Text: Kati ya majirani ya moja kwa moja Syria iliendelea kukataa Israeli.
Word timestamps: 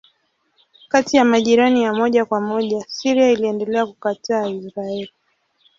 Kati 0.87 1.17
ya 1.17 1.25
majirani 1.25 1.83
ya 1.83 1.93
moja 1.93 2.25
kwa 2.25 2.41
moja 2.41 2.85
Syria 2.87 3.31
iliendelea 3.31 3.85
kukataa 3.85 4.47
Israeli. 4.47 5.11